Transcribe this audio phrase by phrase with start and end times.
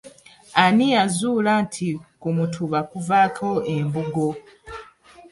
[0.61, 1.89] Ani eyazuula nti
[2.21, 4.29] ku mutuba kuvaako embugo?